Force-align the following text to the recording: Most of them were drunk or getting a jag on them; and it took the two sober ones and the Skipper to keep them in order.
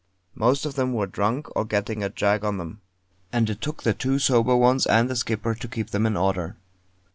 Most 0.33 0.65
of 0.65 0.73
them 0.73 0.93
were 0.93 1.05
drunk 1.05 1.47
or 1.55 1.63
getting 1.63 2.01
a 2.03 2.09
jag 2.09 2.43
on 2.43 2.57
them; 2.57 2.81
and 3.31 3.47
it 3.51 3.61
took 3.61 3.83
the 3.83 3.93
two 3.93 4.17
sober 4.17 4.57
ones 4.57 4.87
and 4.87 5.07
the 5.07 5.15
Skipper 5.15 5.53
to 5.53 5.67
keep 5.67 5.91
them 5.91 6.07
in 6.07 6.17
order. 6.17 6.55